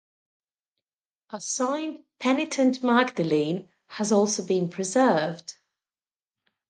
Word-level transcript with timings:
A 1.29 1.39
signed 1.39 2.05
"Penitent 2.17 2.81
Magdalene" 2.81 3.69
has 3.89 4.11
also 4.11 4.43
been 4.43 4.67
preserved. 4.67 5.57